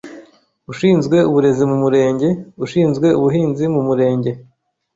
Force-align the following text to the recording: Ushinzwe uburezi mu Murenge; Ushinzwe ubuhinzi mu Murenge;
Ushinzwe 0.71 1.17
uburezi 1.29 1.63
mu 1.69 1.77
Murenge; 1.83 2.27
Ushinzwe 2.65 3.07
ubuhinzi 3.19 3.65
mu 3.73 3.81
Murenge; 3.87 4.31